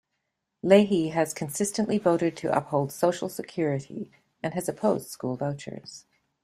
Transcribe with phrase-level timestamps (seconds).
[0.63, 4.09] Leahy has consistently voted to uphold Social Security
[4.41, 6.07] and has opposed school vouchers.